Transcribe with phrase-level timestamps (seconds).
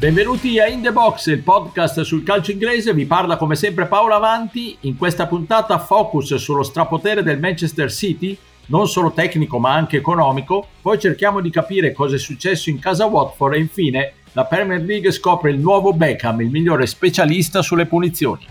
[0.00, 4.14] Benvenuti a In The Box, il podcast sul calcio inglese, vi parla come sempre Paolo
[4.14, 8.34] Avanti, in questa puntata focus sullo strapotere del Manchester City,
[8.68, 13.04] non solo tecnico ma anche economico, poi cerchiamo di capire cosa è successo in casa
[13.04, 18.46] Watford e infine la Premier League scopre il nuovo Beckham, il migliore specialista sulle punizioni.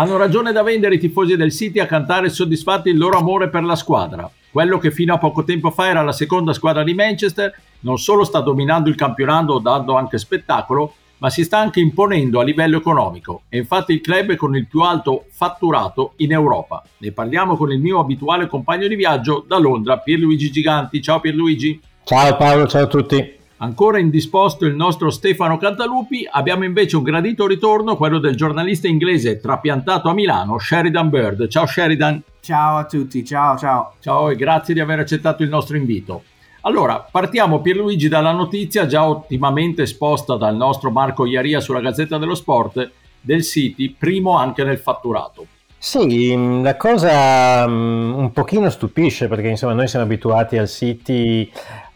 [0.00, 3.64] Hanno ragione da vendere i tifosi del City a cantare soddisfatti il loro amore per
[3.64, 4.30] la squadra.
[4.50, 8.24] Quello che fino a poco tempo fa era la seconda squadra di Manchester non solo
[8.24, 13.42] sta dominando il campionato dando anche spettacolo, ma si sta anche imponendo a livello economico.
[13.50, 16.82] E infatti il club è con il più alto fatturato in Europa.
[16.96, 21.02] Ne parliamo con il mio abituale compagno di viaggio da Londra, Pierluigi Giganti.
[21.02, 21.78] Ciao Pierluigi.
[22.04, 23.39] Ciao Paolo, ciao a tutti.
[23.62, 29.38] Ancora indisposto il nostro Stefano Cantalupi, abbiamo invece un gradito ritorno, quello del giornalista inglese
[29.38, 31.46] trapiantato a Milano, Sheridan Bird.
[31.46, 32.22] Ciao Sheridan.
[32.40, 33.92] Ciao a tutti, ciao ciao.
[34.00, 36.22] Ciao e grazie di aver accettato il nostro invito.
[36.62, 42.34] Allora, partiamo Pierluigi dalla notizia già ottimamente esposta dal nostro Marco Iaria sulla Gazzetta dello
[42.34, 45.46] Sport del City, primo anche nel fatturato.
[45.76, 51.50] Sì, la cosa um, un pochino stupisce perché insomma noi siamo abituati al City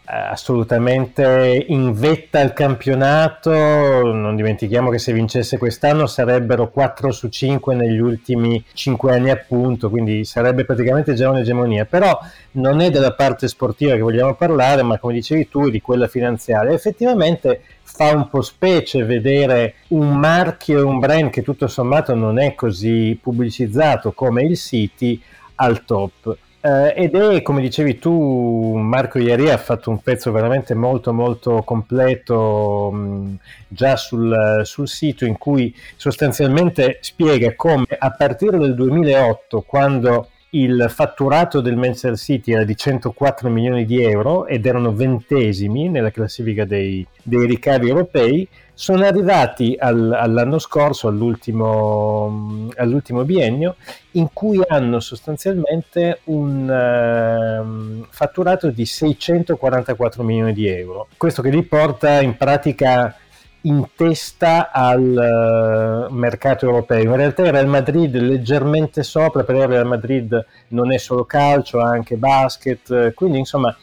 [0.05, 3.51] assolutamente in vetta al campionato.
[3.51, 9.89] Non dimentichiamo che se vincesse quest'anno sarebbero 4 su 5 negli ultimi 5 anni, appunto,
[9.89, 11.85] quindi sarebbe praticamente già un'egemonia.
[11.85, 12.17] Però
[12.51, 16.71] non è della parte sportiva che vogliamo parlare, ma come dicevi tu, di quella finanziaria.
[16.71, 22.39] Effettivamente fa un po' specie vedere un marchio e un brand che tutto sommato non
[22.39, 25.21] è così pubblicizzato come il City
[25.55, 26.37] al top.
[26.65, 31.61] Eh, ed è, come dicevi tu, Marco ieri ha fatto un pezzo veramente molto molto
[31.61, 39.61] completo mh, già sul, sul, sito in cui sostanzialmente spiega come a partire dal 2008,
[39.61, 45.87] quando il fatturato del Manchester City era di 104 milioni di euro ed erano ventesimi
[45.87, 53.77] nella classifica dei, dei ricavi europei, sono arrivati al, all'anno scorso, all'ultimo, all'ultimo, biennio,
[54.11, 61.07] in cui hanno sostanzialmente un uh, fatturato di 644 milioni di euro.
[61.15, 63.15] Questo che li porta in pratica
[63.61, 67.11] in testa al uh, mercato europeo.
[67.11, 71.79] In realtà il Real Madrid leggermente sopra, però il Real Madrid non è solo calcio,
[71.79, 73.75] ha anche basket, quindi insomma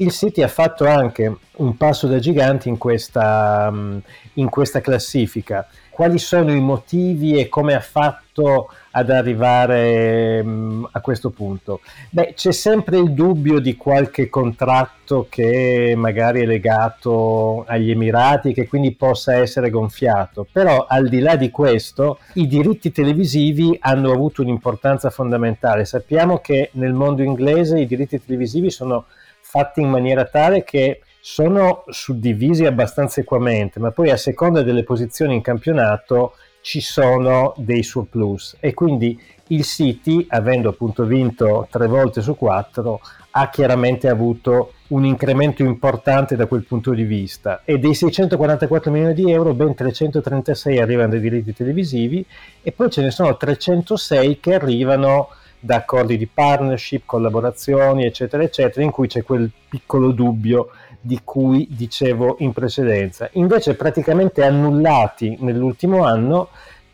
[0.00, 3.98] il City ha fatto anche un passo da gigante in questa, mm,
[4.34, 5.66] in questa classifica.
[5.90, 11.80] Quali sono i motivi e come ha fatto ad arrivare um, a questo punto?
[12.08, 18.66] Beh, c'è sempre il dubbio di qualche contratto che magari è legato agli Emirati, che
[18.66, 24.40] quindi possa essere gonfiato, però al di là di questo i diritti televisivi hanno avuto
[24.40, 25.84] un'importanza fondamentale.
[25.84, 29.04] Sappiamo che nel mondo inglese i diritti televisivi sono
[29.50, 35.34] fatti in maniera tale che sono suddivisi abbastanza equamente, ma poi a seconda delle posizioni
[35.34, 38.56] in campionato ci sono dei surplus.
[38.60, 43.00] E quindi il City, avendo appunto vinto tre volte su quattro,
[43.32, 47.62] ha chiaramente avuto un incremento importante da quel punto di vista.
[47.64, 52.24] E dei 644 milioni di euro ben 336 arrivano dai diritti televisivi
[52.62, 55.28] e poi ce ne sono 306 che arrivano
[55.60, 61.68] da accordi di partnership, collaborazioni, eccetera, eccetera, in cui c'è quel piccolo dubbio di cui
[61.70, 63.28] dicevo in precedenza.
[63.32, 66.48] Invece praticamente annullati nell'ultimo anno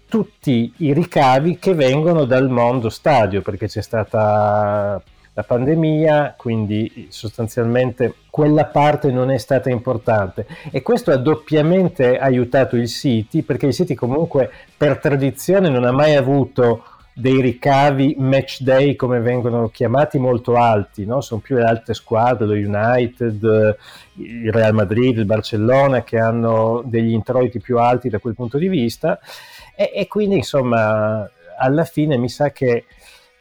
[0.09, 5.03] tutti i ricavi che vengono dal mondo stadio, perché c'è stata
[5.37, 12.77] la pandemia, quindi sostanzialmente quella parte non è stata importante e questo ha doppiamente aiutato
[12.77, 16.85] il City perché il City comunque per tradizione non ha mai avuto
[17.19, 21.23] dei ricavi match day come vengono chiamati molto alti, no?
[21.23, 23.77] sono più le altre squadre, lo United,
[24.17, 28.69] il Real Madrid, il Barcellona che hanno degli introiti più alti da quel punto di
[28.69, 29.19] vista
[29.75, 31.27] e, e quindi insomma
[31.59, 32.85] alla fine mi sa che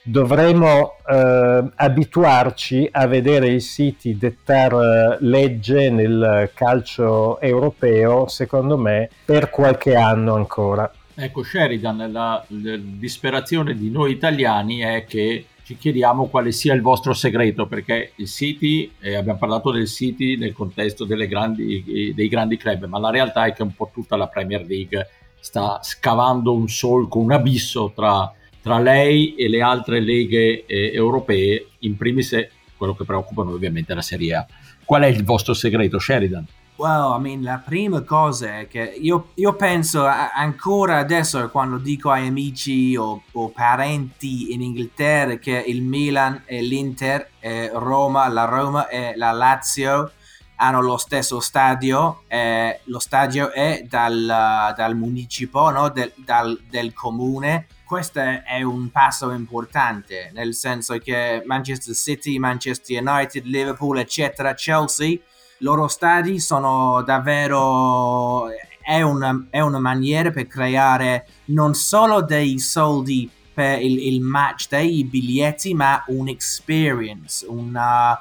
[0.02, 9.50] dovremo eh, abituarci a vedere il City dettare legge nel calcio europeo secondo me per
[9.50, 10.90] qualche anno ancora.
[11.18, 16.82] Ecco, Sheridan, la, la, disperazione di noi italiani è che ci chiediamo quale sia il
[16.82, 22.58] vostro segreto, perché il City, eh, abbiamo parlato del City nel contesto grandi, dei grandi
[22.58, 25.08] club, ma la realtà è che un po' tutta la Premier League
[25.40, 28.32] sta scavando un solco, un abisso tra,
[28.62, 33.94] tra lei e le altre leghe eh, europee, in primis quello che preoccupa noi ovviamente
[33.94, 34.46] la Serie A.
[34.84, 36.46] Qual è il vostro segreto, Sheridan?
[36.78, 42.12] Well, I mean, la prima cosa è che io, io penso ancora adesso quando dico
[42.12, 48.44] ai amici o, o, parenti in Inghilterra che il Milan e l'Inter, e Roma, la
[48.44, 50.12] Roma e la Lazio
[50.58, 55.88] hanno lo stesso stadio, eh, lo stadio è dal, dal municipo, no?
[55.88, 57.68] del, dal, del comune.
[57.86, 65.18] Questo è un passo importante, nel senso che Manchester City, Manchester United, Liverpool, eccetera, Chelsea
[65.60, 68.48] loro stadi sono davvero
[68.82, 74.68] è una, è una maniera per creare non solo dei soldi per il, il match
[74.70, 78.20] dei biglietti ma un'experience una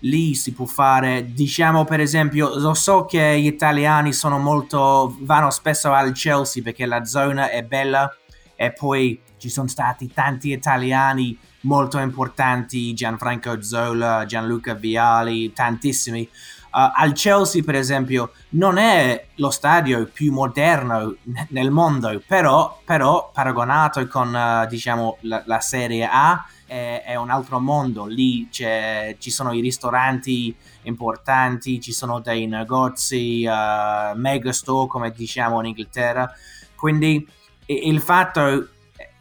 [0.00, 1.32] lì si può fare.
[1.32, 6.86] Diciamo per esempio lo so che gli italiani sono molto vanno spesso al Chelsea perché
[6.86, 8.14] la zona è bella
[8.54, 16.28] e poi ci sono stati tanti italiani molto importanti Gianfranco Zola Gianluca Viali tantissimi
[16.76, 21.16] Uh, al Chelsea, per esempio, non è lo stadio più moderno
[21.48, 27.30] nel mondo, però, però paragonato con uh, diciamo, la, la, Serie A è, è, un
[27.30, 28.04] altro mondo.
[28.04, 35.66] Lì ci sono i ristoranti importanti, ci sono dei negozi, uh, megastore, come diciamo in
[35.68, 36.30] Inghilterra.
[36.74, 37.26] Quindi
[37.64, 38.68] il fatto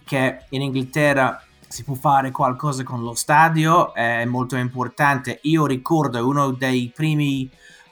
[0.03, 5.39] che in Inghilterra si può fare qualcosa con lo stadio, è molto importante.
[5.43, 7.49] Io ricordo uno dei primi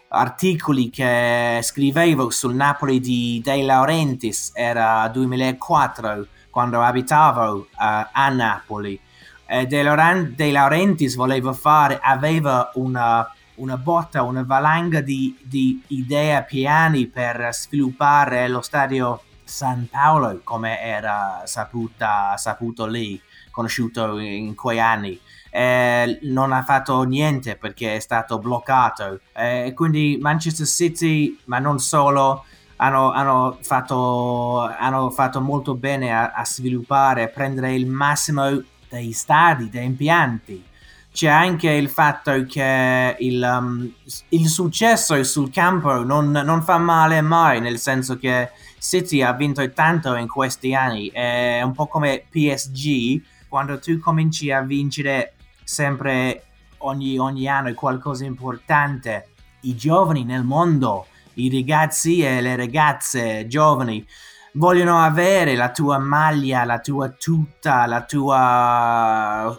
[0.09, 8.99] articoli che scrivevo sul Napoli di De Laurentiis, era 2004, quando abitavo uh, a Napoli.
[9.45, 16.43] De, Laurent- De Laurentiis voleva fare, aveva una, una botta, una valanga di, di idee,
[16.43, 23.21] piani per sviluppare lo stadio San Paolo, come era saputa, saputo lì
[23.53, 25.17] conosciuto in quei anni.
[25.51, 29.19] Eh, non ha fatto niente perché è stato bloccato.
[29.33, 32.43] Eh, quindi Manchester City, ma non solo,
[32.77, 39.11] hanno, hanno, fatto, hanno fatto, molto bene a, a sviluppare, a prendere il massimo dei
[39.11, 40.65] stadi, dei impianti.
[41.13, 43.93] C'è anche il fatto che il, um,
[44.29, 48.49] il successo sul campo non, non, fa male mai, nel senso che
[48.79, 53.21] City ha vinto tanto in questi anni, è un po' come PSG,
[53.53, 56.43] quando tu cominci a vincere sempre
[56.79, 59.29] ogni, ogni anno qualcosa importante,
[59.61, 61.05] i giovani nel mondo,
[61.35, 64.03] i ragazzi e le ragazze giovani
[64.53, 69.55] vogliono avere la tua maglia, la tua tuta, la tua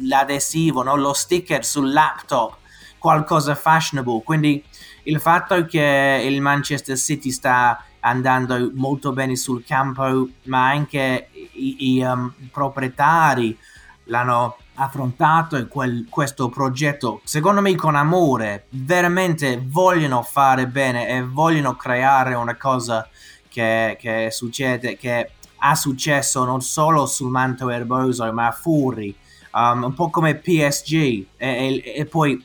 [0.00, 0.96] l'adesivo, no?
[0.96, 2.56] lo sticker sul laptop,
[2.98, 4.20] qualcosa fashionable.
[4.24, 4.64] Quindi
[5.04, 11.94] il fatto che il Manchester City sta andando molto bene sul campo, ma anche i,
[11.94, 13.56] i um, proprietari
[14.04, 21.74] l'hanno affrontato quel, questo progetto, secondo me con amore, veramente vogliono fare bene e vogliono
[21.74, 23.08] creare una cosa
[23.48, 29.14] che, che succede, che ha successo non solo sul manto erboso ma fuori,
[29.52, 32.42] um, un po' come PSG e, e, e, poi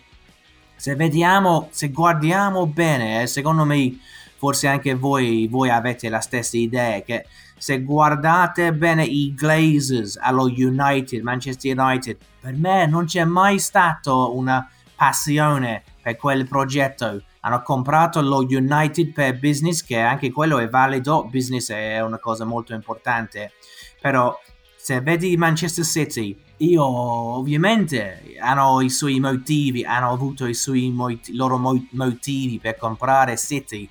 [0.75, 3.95] se vediamo, se guardiamo bene, eh, secondo me
[4.43, 7.25] forse anche voi, voi avete la stessa idea che
[7.57, 14.11] se guardate bene i Glazers allo United, Manchester United, per me non c'è mai stata
[14.13, 17.23] una passione per quel progetto.
[17.39, 22.43] Hanno comprato lo United per business, che anche quello è valido, business è una cosa
[22.43, 23.53] molto importante.
[24.01, 24.37] Però
[24.75, 31.29] se vedi Manchester City, io ovviamente hanno i suoi motivi, hanno avuto i suoi mot-
[31.29, 31.57] loro
[31.91, 33.89] motivi per comprare City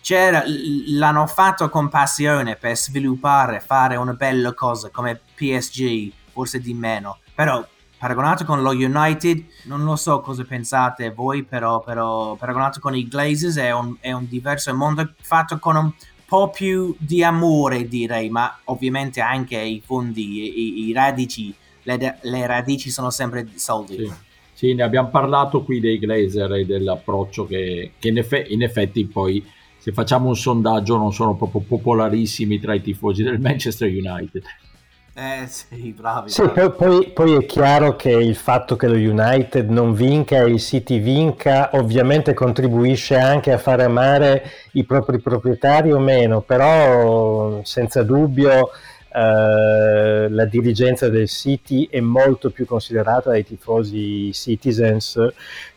[0.00, 0.42] c'era,
[0.88, 7.18] l'hanno fatto con passione per sviluppare, fare una bella cosa come PSG, forse di meno,
[7.34, 7.64] però
[7.98, 13.06] paragonato con lo United, non lo so cosa pensate voi, però, però paragonato con i
[13.08, 15.92] Glazers è un, è un diverso mondo fatto con un
[16.24, 21.52] po' più di amore direi, ma ovviamente anche i fondi, i, i radici,
[21.82, 23.96] le, le, radici sono sempre soldi.
[23.96, 24.12] Sì.
[24.52, 24.74] sì.
[24.74, 29.44] ne abbiamo parlato qui dei Glazer e dell'approccio che, che in, eff- in effetti poi
[29.88, 34.42] se facciamo un sondaggio non sono proprio popolarissimi tra i tifosi del Manchester United.
[35.14, 36.30] Eh sì, bravi.
[36.30, 36.76] Sì, bravi.
[36.76, 41.00] Poi, poi, è chiaro che il fatto che lo United non vinca e il City
[41.00, 44.42] vinca ovviamente contribuisce anche a fare amare
[44.72, 48.68] i propri proprietari o meno, però senza dubbio
[49.18, 55.20] eh, la dirigenza del City è molto più considerata dai tifosi citizens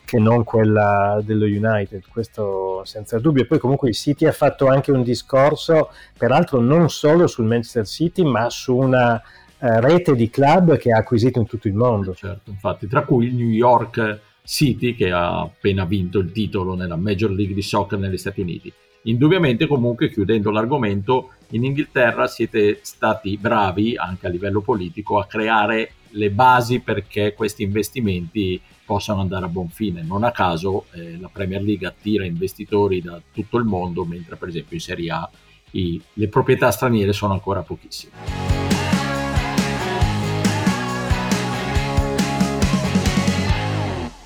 [0.04, 3.46] che non quella dello United, questo senza dubbio.
[3.46, 8.22] Poi comunque il City ha fatto anche un discorso, peraltro non solo sul Manchester City,
[8.22, 9.20] ma su una
[9.58, 12.14] eh, rete di club che ha acquisito in tutto il mondo.
[12.14, 16.96] Certo, infatti, tra cui il New York City che ha appena vinto il titolo nella
[16.96, 18.72] Major League di Soccer negli Stati Uniti.
[19.04, 25.94] Indubbiamente comunque chiudendo l'argomento, in Inghilterra siete stati bravi anche a livello politico a creare
[26.10, 30.02] le basi perché questi investimenti possano andare a buon fine.
[30.02, 34.48] Non a caso eh, la Premier League attira investitori da tutto il mondo, mentre per
[34.48, 35.30] esempio in Serie A
[35.72, 38.61] i, le proprietà straniere sono ancora pochissime.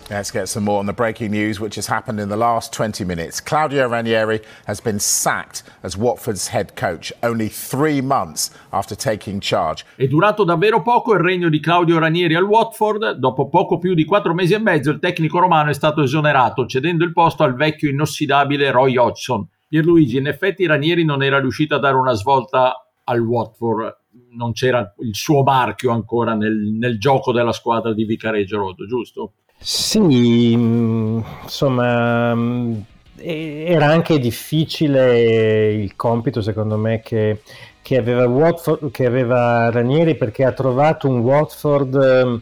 [0.09, 3.05] Let's get some more on the breaking news, which has happened in the last 20
[3.05, 3.41] minutes.
[3.41, 9.85] Claudio Ranieri has been sacked as Watford's head coach only three months after taking charge.
[9.97, 13.17] È durato davvero poco il regno di Claudio Ranieri al Watford.
[13.19, 17.03] Dopo poco più di quattro mesi e mezzo, il tecnico romano è stato esonerato, cedendo
[17.03, 19.45] il posto al vecchio inossidabile Roy Hodgson.
[19.67, 23.97] Pierluigi, in effetti Ranieri non era riuscito a dare una svolta al Watford.
[24.37, 29.33] Non c'era il suo marchio ancora nel, nel gioco della squadra di Vicareggio Rodo, giusto?
[29.59, 32.75] Sì, mm, insomma, mm,
[33.19, 37.43] era anche difficile il compito, secondo me, che,
[37.83, 42.37] che, aveva, Watford, che aveva Ranieri perché ha trovato un Watford mm,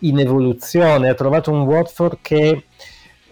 [0.00, 2.64] in evoluzione, ha trovato un Watford che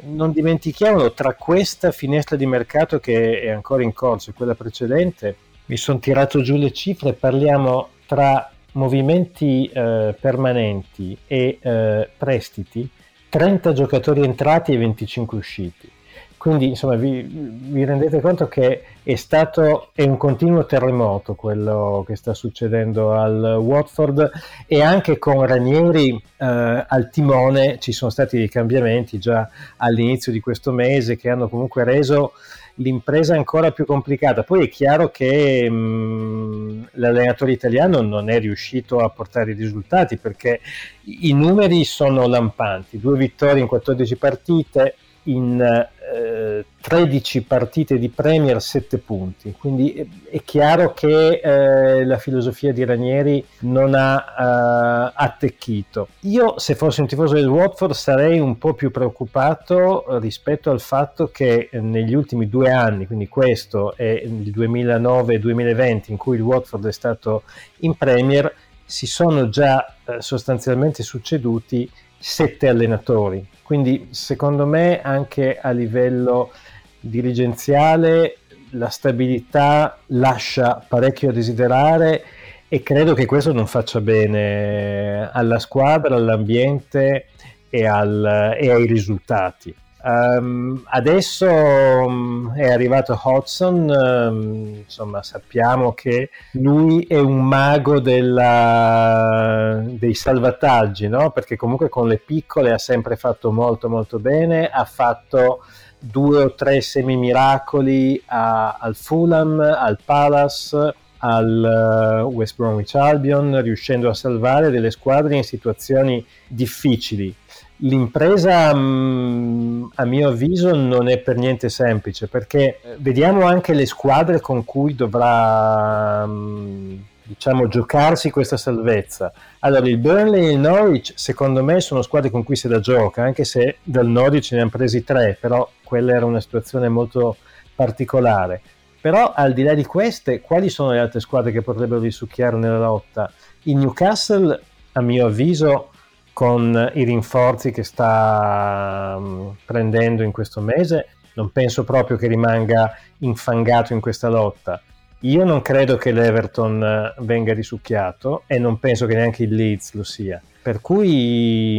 [0.06, 5.36] non dimentichiamolo, tra questa finestra di mercato che è ancora in corso e quella precedente,
[5.66, 12.88] mi sono tirato giù le cifre, parliamo tra movimenti eh, permanenti e eh, prestiti
[13.34, 15.90] 30 giocatori entrati e 25 usciti.
[16.36, 22.14] Quindi insomma vi, vi, rendete conto che è stato è un continuo terremoto quello che
[22.14, 24.30] sta succedendo al Watford
[24.68, 29.48] e anche con Ranieri eh, al timone ci sono stati dei cambiamenti già
[29.78, 32.34] all'inizio di questo mese che hanno comunque reso
[32.76, 34.42] l'impresa ancora più complicata.
[34.42, 40.16] Poi è chiaro che mh, mm, l'allenatore italiano non è riuscito a portare i risultati
[40.16, 40.60] perché
[41.04, 48.60] i numeri sono lampanti, due vittorie in 14 partite, in eh, 13 partite di Premier
[48.60, 55.12] 7 punti, quindi è, è chiaro che eh, la filosofia di Ranieri non ha eh,
[55.14, 56.08] attecchito.
[56.20, 61.28] Io se fossi un tifoso del Watford sarei un po' più preoccupato rispetto al fatto
[61.28, 66.92] che negli ultimi due anni, quindi questo è il 2009-2020 in cui il Watford è
[66.92, 67.44] stato
[67.78, 68.52] in Premier,
[68.84, 71.90] si sono già eh, sostanzialmente succeduti
[72.26, 73.46] sette allenatori.
[73.62, 76.52] Quindi secondo me anche a livello
[76.98, 78.38] dirigenziale
[78.70, 82.24] la stabilità lascia parecchio a desiderare
[82.66, 87.26] e credo che questo non faccia bene alla squadra, all'ambiente
[87.68, 89.74] e, al, e ai risultati.
[90.06, 99.80] Um, adesso um, è arrivato Hodgson, um, insomma sappiamo che lui è un mago della,
[99.82, 101.30] dei salvataggi, no?
[101.30, 105.64] perché comunque con le piccole ha sempre fatto molto molto bene, ha fatto
[105.98, 114.10] due o tre semi-miracoli a, al Fulham, al Palace, al uh, West Bromwich Albion, riuscendo
[114.10, 117.34] a salvare delle squadre in situazioni difficili
[117.78, 124.40] L'impresa, mm, a mio avviso, non è per niente semplice perché vediamo anche le squadre
[124.40, 129.32] con cui dovrà mm, diciamo, giocarsi questa salvezza.
[129.60, 133.22] Allora, il Burnley e il Norwich, secondo me, sono squadre con cui se la gioca,
[133.22, 137.36] anche se dal Norwich ne hanno presi tre, però quella era una situazione molto
[137.74, 138.60] particolare.
[139.00, 142.78] Però al di là di queste, quali sono le altre squadre che potrebbero risucchiare nella
[142.78, 143.30] lotta?
[143.64, 144.60] Il Newcastle,
[144.92, 145.90] a mio avviso,
[146.34, 152.94] con i rinforzi che sta um, prendendo in questo mese, non penso proprio che rimanga
[153.20, 154.82] infangato in questa lotta.
[155.20, 159.94] Io non credo che l'Everton eh, venga risucchiato e non penso che neanche il Leeds
[159.94, 160.42] lo sia.
[160.60, 161.78] Per cui,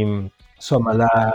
[0.56, 1.32] insomma, la...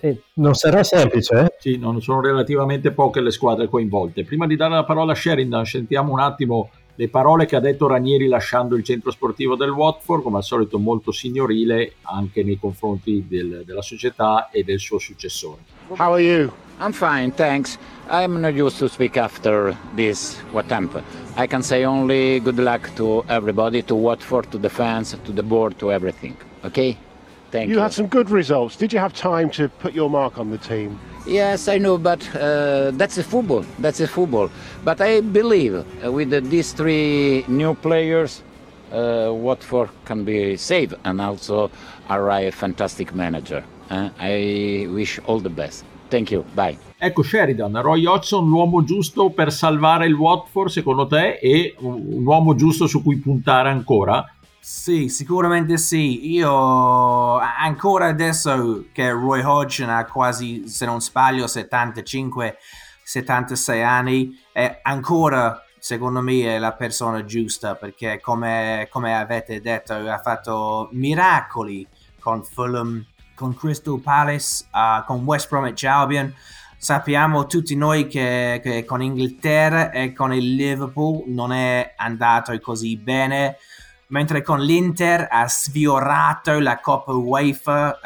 [0.00, 1.38] eh, non sarà semplice.
[1.38, 1.54] Eh?
[1.58, 4.24] Sì, non sono relativamente poche le squadre coinvolte.
[4.24, 6.70] Prima di dare la parola a Sheridan, sentiamo un attimo
[7.00, 10.78] le parole che ha detto Ranieri lasciando il centro sportivo del Watford, come al solito
[10.78, 15.62] molto signorile anche nei confronti del, della società e del suo successore.
[15.96, 16.52] How are you?
[16.78, 17.78] I'm fine, thanks.
[18.10, 21.04] I'm not used to speak after this, what happened.
[21.36, 25.42] I can say only good luck to everybody, to Watford, to the fans, to the
[25.42, 26.36] board, to everything.
[26.66, 26.98] Okay?
[27.50, 27.74] Thank you.
[27.74, 28.76] You had some good results.
[28.76, 30.98] Did you have time to put your mark on the team?
[31.26, 33.64] Yes, I know, but uh, that's a football.
[33.78, 34.50] That's a football.
[34.84, 38.42] But I believe uh, with uh, these three new players,
[38.92, 41.70] uh, Watford can be saved and also
[42.08, 43.64] arrive a fantastic manager.
[43.90, 45.84] Uh, I wish all the best.
[46.08, 46.44] Thank you.
[46.54, 46.78] Bye.
[46.98, 52.54] Ecco Sheridan, Roy Hodgson, l'uomo giusto per salvare il Watford secondo te e un uomo
[52.54, 54.24] giusto su cui puntare ancora?
[54.62, 56.30] Sì, sicuramente sì.
[56.32, 65.64] Io ancora adesso che Roy Hodgson ha quasi, se non sbaglio, 75-76 anni, è ancora,
[65.78, 71.86] secondo me, è la persona giusta perché, come, come avete detto, ha fatto miracoli
[72.18, 73.02] con Fulham,
[73.34, 76.34] con Crystal Palace, uh, con West Bromwich Albion.
[76.76, 82.98] Sappiamo tutti noi che, che con Inghilterra e con il Liverpool non è andato così
[82.98, 83.56] bene
[84.10, 87.98] mentre con l'Inter ha sfiorato la Coppa UEFA.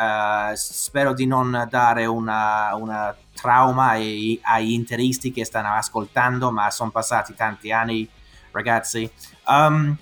[0.51, 6.71] Uh, spero di non dare una, una trauma ai, ai, interisti che stanno ascoltando, ma
[6.71, 8.09] sono passati tanti anni,
[8.53, 9.11] ragazzi.
[9.47, 9.97] Um,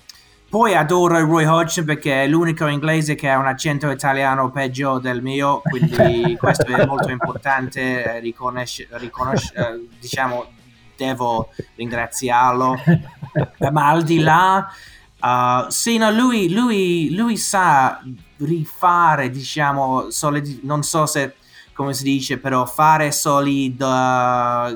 [0.49, 5.21] poi adoro Roy Hodgson perché è l'unico inglese che ha un accento italiano peggio del
[5.21, 10.45] mio, quindi questo è molto importante, riconosce, riconosce, uh, diciamo,
[10.95, 12.77] devo ringraziarlo.
[13.71, 14.69] Ma al di là
[15.23, 18.03] Uh, sì, no, lui, lui, lui, sa
[18.39, 21.35] rifare, diciamo, solidi, non so se
[21.71, 23.87] come si dice, però fare solido,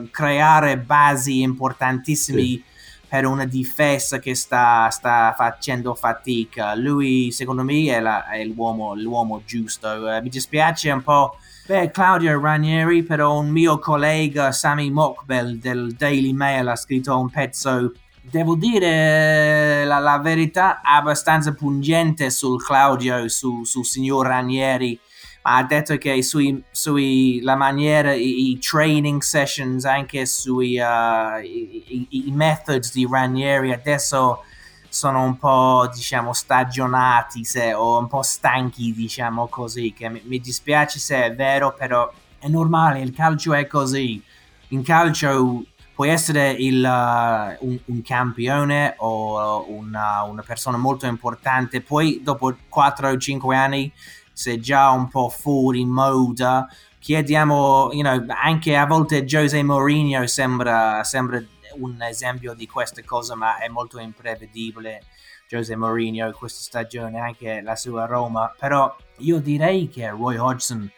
[0.10, 2.64] creare basi importantissime sì.
[3.10, 6.76] per una difesa che sta, sta, facendo fatica.
[6.76, 9.90] Lui, secondo me, è, la, è l'uomo, l'uomo, giusto.
[9.90, 11.36] Uh, mi dispiace un po'.
[11.66, 17.30] Beh, Claudio Ranieri, però un mio collega, Sami Mokbel del Daily Mail, ha scritto un
[17.30, 17.92] pezzo
[18.30, 25.00] devo dire la, la, verità abbastanza pungente sul Claudio, su, sul signor Ranieri,
[25.44, 31.42] ma ha detto che sui, sui la maniera, i, i, training sessions, anche sui uh,
[31.42, 34.44] i, i, i, methods di Ranieri adesso
[34.90, 40.40] sono un po' diciamo stagionati se, o un po' stanchi diciamo così, che mi, mi
[40.40, 44.22] dispiace se è vero, però è normale, il calcio è così.
[44.70, 45.64] In calcio
[45.98, 52.56] puoi essere il, uh, un, un, campione o una, una, persona molto importante, poi dopo
[52.70, 53.92] 4 o 5 anni
[54.32, 56.70] sei già un po' fuori moda.
[57.00, 61.44] Chiediamo, you know, anche a volte Jose Mourinho sembra, sembra
[61.80, 65.02] un esempio di queste cose, ma è molto imprevedibile.
[65.48, 70.92] Jose Mourinho questa stagione, anche la sua Roma, però io direi che Roy Hodgson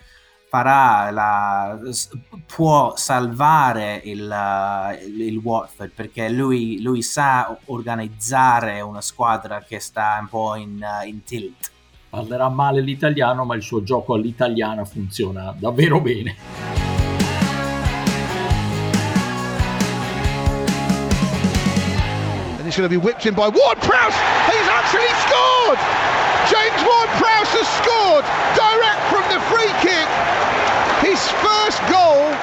[0.50, 1.80] farà la,
[2.48, 10.18] può salvare il, il, il Watford perché lui, lui, sa organizzare una squadra che sta
[10.20, 11.72] un po' in, in tilt.
[12.10, 16.36] Parlerà male l'italiano, ma il suo gioco all'italiana funziona davvero bene.
[22.58, 24.16] And he's going to be whipped in by Ward-Prowse.
[24.48, 26.09] He's actually scored.
[26.50, 28.26] James Ward-Prowse has scored
[28.58, 30.10] direct from the free kick.
[31.06, 32.34] His first goal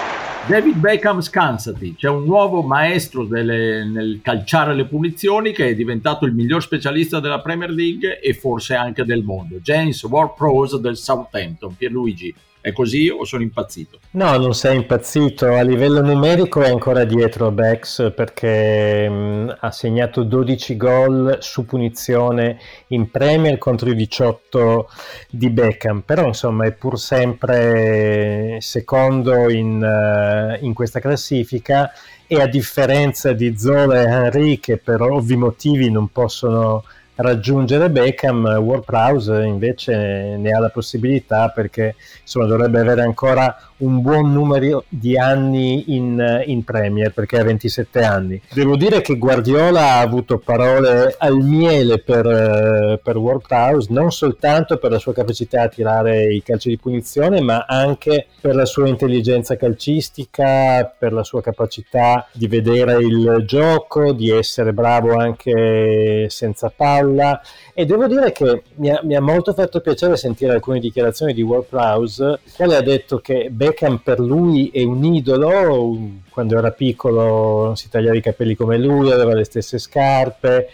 [0.46, 6.24] David Beckham scansati, c'è un nuovo maestro delle, nel calciare le punizioni che è diventato
[6.24, 11.74] il miglior specialista della Premier League e forse anche del mondo, James Ward-Prowse del Southampton,
[11.74, 12.32] Pierluigi.
[12.66, 14.00] È così o sono impazzito?
[14.10, 15.46] No, non sei impazzito.
[15.52, 21.64] A livello numerico è ancora dietro Bex perché mh, mm, ha segnato 12 gol su
[21.64, 24.90] punizione in Premier contro i 18
[25.30, 26.00] di Beckham.
[26.00, 31.92] Però insomma è pur sempre secondo in, uh, in questa classifica
[32.26, 36.82] e a differenza di Zola e Henry che per ovvi motivi non possono
[37.16, 44.00] raggiungere Beckham, Ward Prowse invece ne ha la possibilità perché insomma, dovrebbe avere ancora un
[44.00, 48.40] buon numero di anni in, in, Premier perché ha 27 anni.
[48.52, 54.78] Devo dire che Guardiola ha avuto parole al miele per, per Ward Prowse non soltanto
[54.78, 58.88] per la sua capacità a tirare i calci di punizione ma anche per la sua
[58.88, 66.72] intelligenza calcistica, per la sua capacità di vedere il gioco, di essere bravo anche senza
[67.06, 67.40] palla
[67.72, 71.42] e devo dire che mi ha, mi ha molto fatto piacere sentire alcune dichiarazioni di
[71.42, 75.96] Ward Prowse, il quale ha detto che Beckham per lui è un idolo,
[76.30, 80.68] quando era piccolo si tagliava i capelli come lui, aveva le stesse scarpe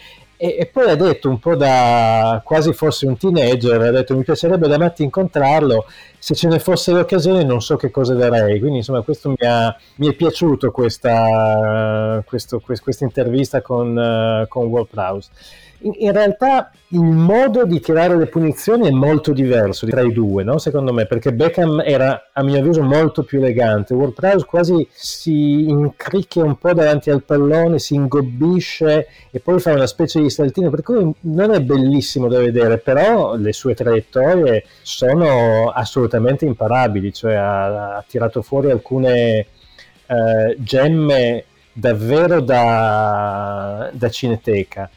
[0.45, 4.66] e, poi ha detto un po' da quasi fosse un teenager, ha detto mi piacerebbe
[4.66, 5.87] da matti incontrarlo,
[6.18, 9.73] se ce ne fosse l'occasione non so che cosa darei, quindi insomma questo mi, ha,
[9.97, 15.31] mi è piaciuto questa, questo, questa intervista con, uh, con Walt Prowse
[15.83, 20.59] in, realtà il modo di tirare le punizioni è molto diverso tra i due, no?
[20.59, 25.68] secondo me, perché Beckham era a mio avviso molto più elegante, Ward Prowse quasi si
[25.68, 30.71] incricchia un po' davanti al pallone, si ingobbisce e poi fa una specie di saltino,
[30.71, 37.35] per cui non è bellissimo da vedere, però le sue traiettorie sono assolutamente imparabili, cioè
[37.35, 39.47] ha, ha tirato fuori alcune
[40.07, 44.90] eh, gemme davvero da, da cineteca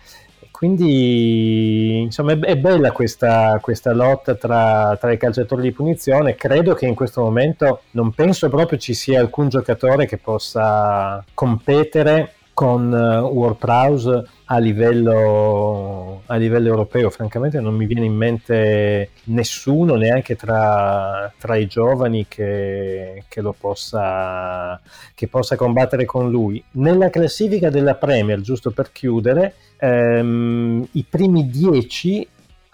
[0.56, 6.36] quindi insomma è, bella questa, questa lotta tra, tra, i calciatori di punizione.
[6.36, 12.36] Credo che in questo momento non penso proprio ci sia alcun giocatore che possa competere
[12.54, 17.10] con Ward Prowse a livello, a livello, europeo.
[17.10, 23.54] Francamente non mi viene in mente nessuno, neanche tra, tra i giovani, che, che, lo
[23.60, 24.80] possa,
[25.14, 26.64] che possa combattere con lui.
[26.72, 29.54] Nella classifica della Premier, giusto per chiudere,
[29.86, 32.28] ehm, i primi dieci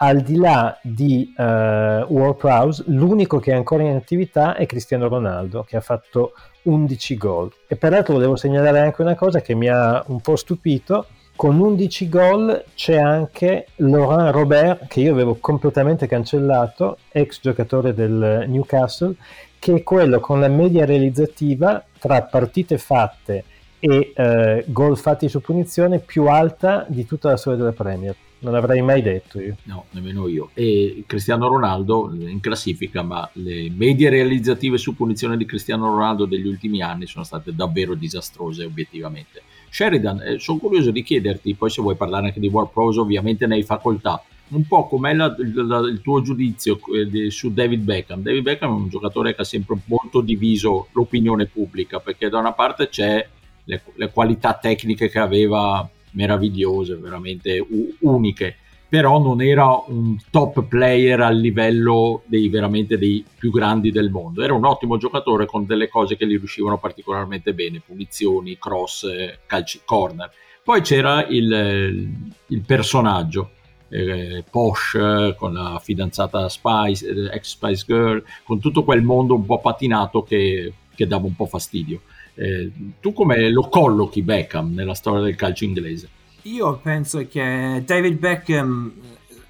[0.03, 5.63] al di là di uh, World l'unico che è ancora in attività è Cristiano Ronaldo,
[5.63, 7.51] che ha fatto 11 gol.
[7.67, 11.05] E peraltro volevo segnalare anche una cosa che mi ha un po' stupito.
[11.35, 18.45] Con 11 gol c'è anche Laurent Robert, che io avevo completamente cancellato, ex giocatore del
[18.47, 19.13] Newcastle,
[19.59, 23.43] che è quello con la media realizzativa tra partite fatte
[23.81, 28.55] e eh, gol fatti su punizione più alta di tutta la storia della Premier non
[28.55, 29.55] avrei mai detto io.
[29.63, 30.49] No, nemmeno io.
[30.53, 36.47] E Cristiano Ronaldo in classifica, ma le medie realizzative su punizione di Cristiano Ronaldo degli
[36.47, 39.43] ultimi anni sono state davvero disastrose obiettivamente.
[39.69, 43.45] Sheridan, eh, sono curioso di chiederti, poi se vuoi parlare anche di War Pros ovviamente
[43.45, 48.21] ne hai facoltà, un po' com'è la, la, il tuo giudizio eh, su David Beckham.
[48.21, 52.53] David Beckham è un giocatore che ha sempre molto diviso l'opinione pubblica, perché da una
[52.53, 53.25] parte c'è
[53.71, 58.57] le, le qualità tecniche che aveva meravigliose, veramente u- uniche,
[58.89, 64.43] però non era un top player a livello dei veramente dei più grandi del mondo.
[64.43, 69.07] Era un ottimo giocatore con delle cose che gli riuscivano particolarmente bene, punizioni, cross,
[69.45, 70.29] calci, corner.
[70.61, 72.11] Poi c'era il,
[72.47, 73.51] il personaggio,
[73.87, 79.45] eh, Posh con la fidanzata Spice, eh, ex Spice Girl, con tutto quel mondo un
[79.45, 82.01] po' patinato che, che dava un po' fastidio.
[82.35, 86.09] Eh, tu come lo collochi Beckham nella storia del calcio inglese?
[86.43, 88.93] Io penso che David Beckham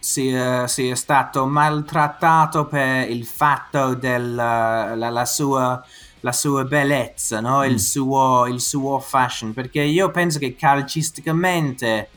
[0.01, 5.81] sia, sia stato maltrattato per il fatto della la, sua,
[6.21, 7.59] la sua bellezza, no?
[7.59, 7.63] mm.
[7.63, 12.09] il, suo, il suo fashion, perché io penso che calcisticamente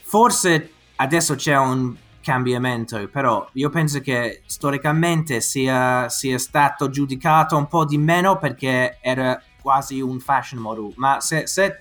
[0.00, 7.66] forse adesso c'è un cambiamento, però io penso che storicamente sia, sia stato giudicato un
[7.66, 11.76] po' di meno perché era quasi un fashion model, ma se, se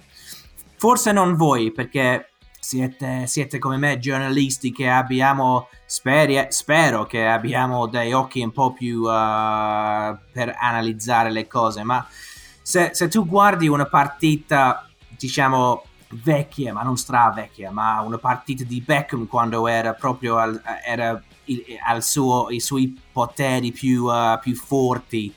[0.75, 7.87] forse non voi, perché siete, siete, come me giornalisti che abbiamo, speri, spero che abbiamo
[7.87, 12.05] dei occhi un po' più uh, per analizzare le cose, ma
[12.61, 18.65] se, se, tu guardi una partita, diciamo, vecchia, ma non stra vecchia, ma una partita
[18.65, 24.37] di Beckham quando era proprio al, era il, al suo, i suoi poteri più, uh,
[24.41, 25.33] più forti,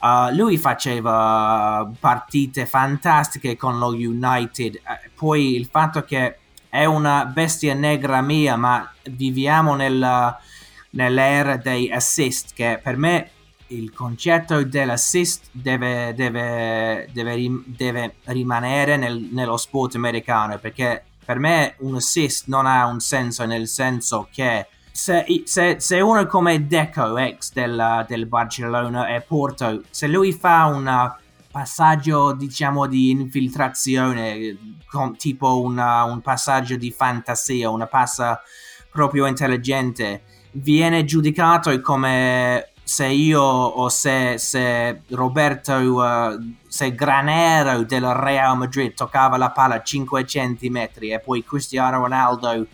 [0.00, 6.36] Uh, lui faceva partite fantastiche con lo United, uh, poi il fatto che
[6.68, 10.38] è una bestia negra mia, ma viviamo nella,
[10.90, 13.30] nell'era dei assist, che per me
[13.68, 21.74] il concetto dell'assist deve, deve, deve, deve rimanere nel, nello sport americano, perché per me
[21.78, 24.66] un assist non ha un senso nel senso che
[24.98, 30.64] se, se, se uno come Deco, ex del, del Barcellona e Porto, se lui fa
[30.64, 31.14] un
[31.52, 34.56] passaggio diciamo di infiltrazione,
[34.90, 38.42] com, tipo una, un passaggio di fantasia, una passa
[38.90, 48.14] proprio intelligente, viene giudicato come se io o se, se Roberto, uh, se Granero del
[48.14, 52.66] Real Madrid toccava la palla 5 centimetri e poi Cristiano Ronaldo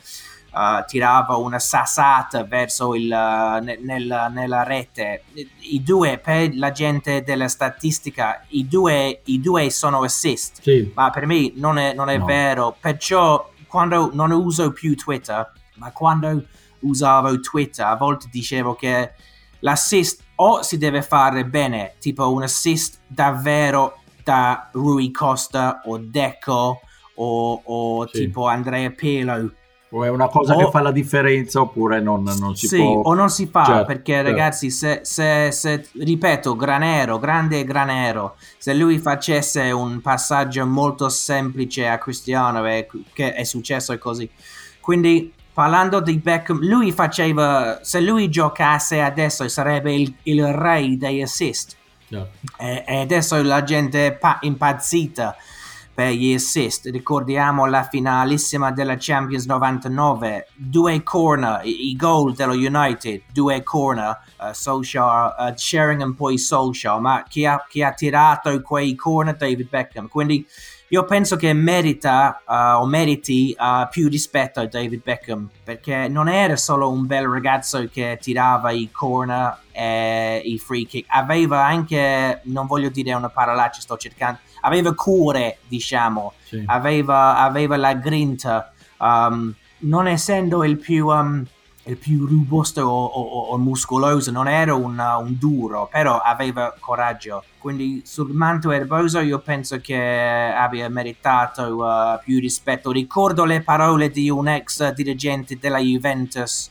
[0.55, 5.25] uh, tirava una sassata verso il, uh, nel, nella rete.
[5.61, 10.91] I due, per la gente della statistica, i due, i due sono assist, sì.
[10.95, 12.25] ma per me non è, non è no.
[12.25, 12.77] vero.
[12.79, 16.45] Perciò quando non uso più Twitter, ma quando
[16.81, 19.13] usavo Twitter, a volte dicevo che
[19.61, 26.81] l'assist o si deve fare bene, tipo un assist davvero da Rui Costa o Deco
[27.17, 28.19] o, o sì.
[28.19, 29.53] tipo Andrea Pelo
[29.97, 33.03] o è una cosa o, che fa la differenza oppure non, non si sì, può...
[33.03, 34.31] o non si fa certo, perché certo.
[34.31, 41.87] ragazzi se, se, se, ripeto Granero, grande Granero se lui facesse un passaggio molto semplice
[41.87, 44.29] a Cristiano e, che è successo così
[44.81, 51.23] quindi parlando di Beckham lui faceva se lui giocasse adesso sarebbe il, il re dei
[51.23, 51.77] assist
[52.09, 52.31] certo.
[52.59, 55.37] e, e, adesso la gente è pa- impazzita
[55.95, 56.87] per gli assist.
[56.87, 64.53] Ricordiamo la finalissima della Champions 99, due corner, i, goal dello United, due corner, uh,
[64.53, 69.37] Solskjaer, uh, Sheringham poi Solskjaer, ma chi ha, chi ha tirato quei corner?
[69.37, 70.09] David Beckham.
[70.09, 70.45] Quindi
[70.89, 76.29] io penso che merita uh, o meriti uh, più rispetto a David Beckham perché non
[76.29, 82.43] era solo un bel ragazzo che tirava i corner e i free kick, aveva anche,
[82.45, 86.63] non voglio dire una parolaccia, sto cercando, aveva cuore, diciamo, sì.
[86.67, 91.07] aveva, aveva, la grinta, um, non essendo il più...
[91.09, 91.45] Um,
[91.87, 97.45] il più robusto o, o, o muscoloso, non era un, un, duro, però aveva coraggio.
[97.59, 99.95] Quindi sul manto erboso io penso che
[100.57, 102.91] abbia meritato uh, più rispetto.
[102.91, 106.71] Ricordo le parole di un ex dirigente della Juventus,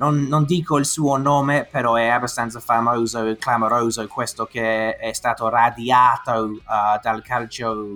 [0.00, 5.12] non, non, dico il suo nome, però è abbastanza famoso e clamoroso questo che è
[5.12, 7.86] stato radiato uh, dal calcio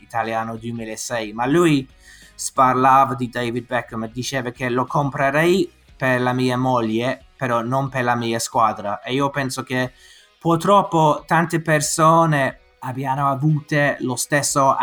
[0.00, 1.88] italiano 2006, ma lui
[2.52, 7.88] parlava di David Beckham e diceva che lo comprerei per la mia moglie, però non
[7.88, 9.00] per la mia squadra.
[9.00, 9.92] E io penso che
[10.36, 14.76] purtroppo tante persone abbiano avuto lo stesso uh,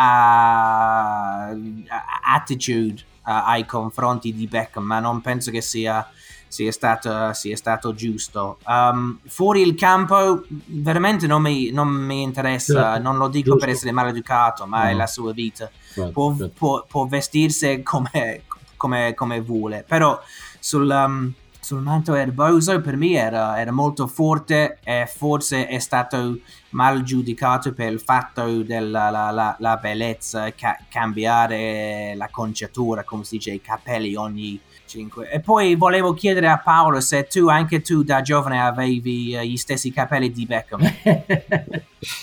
[2.33, 6.09] attitude uh, ai confronti di Beckham, ma non penso che sia,
[6.51, 8.57] sia, stato, sia stato, giusto.
[8.67, 13.65] Um, fuori il campo veramente non mi, non mi interessa, sì, non lo dico giusto.
[13.65, 14.89] per essere maleducato, ma no.
[14.89, 15.71] è la sua vita.
[15.95, 16.51] Right, può, right.
[16.51, 18.43] Può, può, vestirsi come,
[18.75, 20.19] come, come vuole, però
[20.59, 26.37] sul, um, sul manto erboso per me era, era, molto forte e forse è stato
[26.71, 33.23] mal giudicato per il fatto della la, la, la bellezza, ca- cambiare la conciatura, come
[33.23, 34.59] si dice, i capelli ogni
[34.91, 35.29] 5.
[35.29, 39.55] E poi volevo chiedere a Paolo se tu, anche tu da giovane, avevi uh, gli
[39.55, 40.81] stessi capelli di Beckham.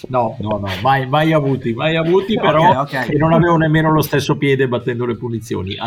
[0.08, 3.16] no, no, no, mai, mai avuti, mai avuti, però okay, okay.
[3.16, 5.76] non avevo nemmeno lo stesso piede battendo le punizioni.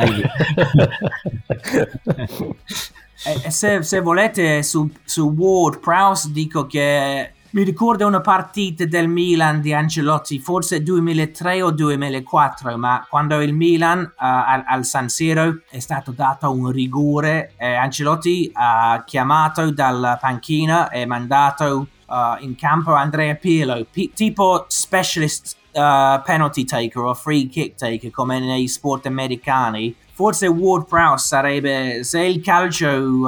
[3.44, 9.10] e, se, se, volete su, su Ward Prowse dico che mi ricordo una partita del
[9.10, 15.10] Milan di Ancelotti, forse 2003 o 2004, ma quando il Milan uh, al, al, San
[15.10, 22.42] Siro è stato dato un rigore, eh, Ancelotti ha chiamato dalla panchina e mandato uh,
[22.42, 28.40] in campo Andrea Pirlo, p- tipo specialist uh, penalty taker o free kick taker come
[28.40, 29.94] nei sport americani.
[30.14, 33.28] Forse Ward Prowse sarebbe, se il calcio,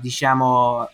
[0.00, 0.88] diciamo,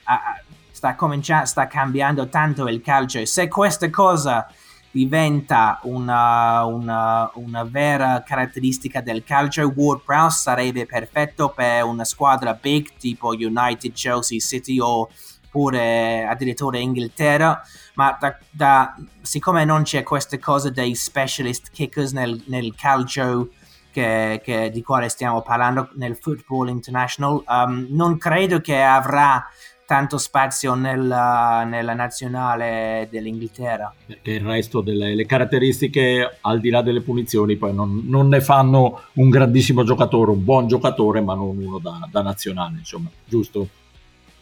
[0.78, 4.48] sta, cominciando, sta cambiando tanto il calcio e se questa cosa
[4.92, 12.54] diventa una, una, una, vera caratteristica del calcio, Ward Prowse sarebbe perfetto per una squadra
[12.54, 15.10] big tipo United, Chelsea, City o
[15.50, 17.60] pure addirittura Inghilterra,
[17.94, 23.48] ma da, da, siccome non c'è questa cosa dei specialist kickers nel, nel calcio
[23.90, 29.44] che, che, di quale stiamo parlando nel football international, um, non credo che avrà
[29.88, 33.90] tanto spazio nella, nella nazionale dell'Inghilterra.
[34.04, 39.00] Perché il resto delle caratteristiche, al di là delle punizioni, poi non, non, ne fanno
[39.14, 43.66] un grandissimo giocatore, un buon giocatore, ma non uno da, da nazionale, insomma, giusto?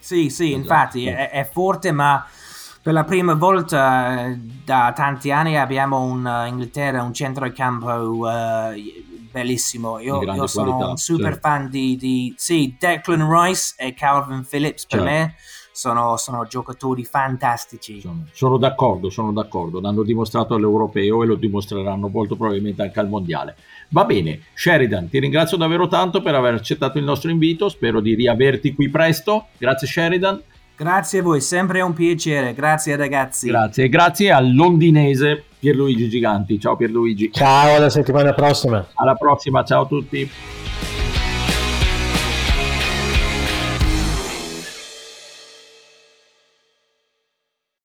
[0.01, 0.57] Sì, sì, esatto.
[0.57, 2.27] infatti è, è, forte, ma
[2.83, 8.75] per la prima volta eh, da tanti anni abbiamo un uh, Inghilterra, un centrocampo uh,
[9.37, 9.99] bellissimo.
[9.99, 11.49] Io, io sono qualità, un super certo.
[11.49, 15.15] fan di, di, sì, Declan Rice e Calvin Phillips per certo.
[15.15, 15.35] me.
[15.73, 18.01] Sono, sono, giocatori fantastici.
[18.01, 19.79] Sono, sono, d'accordo, sono d'accordo.
[19.79, 23.57] L'hanno dimostrato all'Europeo e lo dimostreranno molto probabilmente anche al Mondiale.
[23.91, 27.69] Va bene, Sheridan, ti ringrazio davvero tanto per aver accettato il nostro invito.
[27.69, 29.49] Spero di riaverti qui presto.
[29.59, 30.43] Grazie, Sheridan.
[30.77, 32.55] Grazie a voi, sempre un piacere.
[32.55, 33.49] Grazie ragazzi.
[33.49, 36.59] Grazie, grazie al londinese Pierluigi Giganti.
[36.61, 37.31] Ciao Pierluigi.
[37.33, 38.87] Ciao, alla settimana prossima.
[38.95, 40.31] Alla prossima, ciao a tutti.